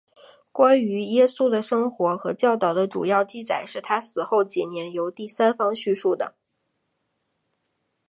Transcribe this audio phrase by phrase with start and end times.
[0.51, 6.33] 关于耶稣的生活和教导的主要记载是他死后几年由第三方叙述的。